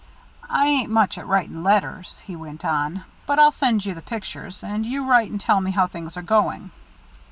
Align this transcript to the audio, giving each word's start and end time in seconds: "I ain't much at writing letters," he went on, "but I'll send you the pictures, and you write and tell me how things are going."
"I 0.49 0.65
ain't 0.65 0.89
much 0.89 1.19
at 1.19 1.27
writing 1.27 1.61
letters," 1.61 2.23
he 2.25 2.35
went 2.35 2.65
on, 2.65 3.03
"but 3.27 3.37
I'll 3.37 3.51
send 3.51 3.85
you 3.85 3.93
the 3.93 4.01
pictures, 4.01 4.63
and 4.63 4.83
you 4.83 5.05
write 5.05 5.29
and 5.29 5.39
tell 5.39 5.61
me 5.61 5.69
how 5.69 5.85
things 5.85 6.17
are 6.17 6.23
going." 6.23 6.71